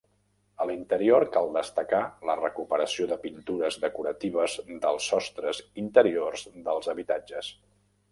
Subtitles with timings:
[0.63, 1.99] A l'interior cal destacar
[2.29, 4.55] la recuperació de pintures decoratives
[4.87, 7.53] dels sostres interiors dels habitatges.